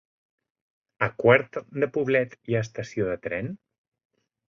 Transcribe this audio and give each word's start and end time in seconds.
A 1.09 1.09
Quart 1.23 1.61
de 1.85 1.91
Poblet 1.99 2.37
hi 2.41 2.59
ha 2.61 2.65
estació 2.71 3.15
de 3.15 3.23
tren? 3.29 3.57